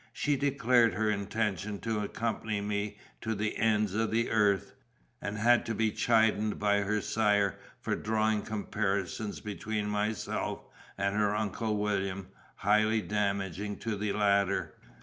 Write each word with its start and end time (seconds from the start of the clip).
She 0.13 0.35
declared 0.35 0.95
her 0.95 1.11
intention 1.11 1.77
to 1.81 1.99
accompany 1.99 2.59
me 2.59 2.97
to 3.21 3.35
the 3.35 3.55
ends 3.57 3.93
of 3.93 4.09
the 4.09 4.31
earth; 4.31 4.73
and 5.21 5.37
had 5.37 5.63
to 5.67 5.75
be 5.75 5.91
chidden 5.91 6.57
by 6.57 6.79
her 6.79 7.01
sire 7.01 7.59
for 7.79 7.95
drawing 7.95 8.41
comparisons 8.41 9.41
between 9.41 9.85
myself 9.89 10.63
and 10.97 11.15
her 11.15 11.35
uncle 11.35 11.77
William, 11.77 12.29
highly 12.55 13.03
damaging 13.03 13.77
to 13.77 13.95
the 13.95 14.11
latter. 14.13 14.73